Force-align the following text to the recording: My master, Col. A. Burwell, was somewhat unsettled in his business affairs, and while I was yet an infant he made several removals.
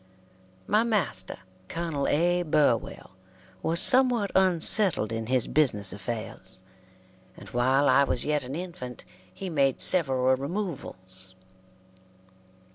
My 0.65 0.81
master, 0.83 1.37
Col. 1.67 2.07
A. 2.07 2.41
Burwell, 2.41 3.11
was 3.61 3.79
somewhat 3.79 4.31
unsettled 4.33 5.11
in 5.11 5.27
his 5.27 5.45
business 5.45 5.93
affairs, 5.93 6.63
and 7.37 7.47
while 7.49 7.87
I 7.87 8.03
was 8.03 8.25
yet 8.25 8.43
an 8.43 8.55
infant 8.55 9.05
he 9.31 9.47
made 9.47 9.79
several 9.79 10.35
removals. 10.35 11.35